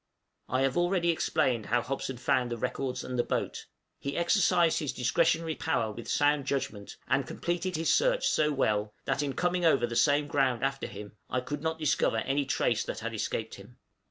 I 0.49 0.61
have 0.61 0.77
already 0.77 1.11
explained 1.11 1.67
how 1.67 1.83
Hobson 1.83 2.17
found 2.17 2.49
the 2.51 2.57
records 2.57 3.03
and 3.03 3.19
the 3.19 3.23
boat: 3.23 3.67
he 3.99 4.17
exercised 4.17 4.79
his 4.79 4.93
discretionary 4.93 5.53
power 5.53 5.91
with 5.91 6.07
sound 6.09 6.45
judgment, 6.47 6.97
and 7.07 7.27
completed 7.27 7.75
his 7.75 7.93
search 7.93 8.25
so 8.27 8.51
well, 8.51 8.95
that, 9.05 9.21
in 9.21 9.33
coming 9.33 9.63
over 9.63 9.85
the 9.85 9.95
same 9.95 10.25
ground 10.25 10.63
after 10.63 10.87
him, 10.87 11.17
I 11.29 11.39
could 11.39 11.61
not 11.61 11.77
discover 11.77 12.17
any 12.17 12.45
trace 12.45 12.83
that 12.85 13.01
had 13.01 13.13
escaped 13.13 13.53
him. 13.53 13.77